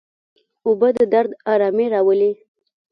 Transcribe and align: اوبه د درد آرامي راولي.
اوبه 0.65 0.87
د 0.95 0.97
درد 1.13 1.31
آرامي 1.51 1.85
راولي. 1.93 2.31